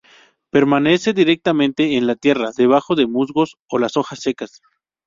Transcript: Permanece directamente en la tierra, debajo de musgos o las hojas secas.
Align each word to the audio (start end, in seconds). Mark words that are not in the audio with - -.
Permanece 0.49 1.13
directamente 1.13 1.95
en 1.95 2.07
la 2.07 2.15
tierra, 2.15 2.49
debajo 2.57 2.95
de 2.95 3.05
musgos 3.05 3.57
o 3.69 3.77
las 3.77 3.97
hojas 3.97 4.19
secas. 4.19 4.59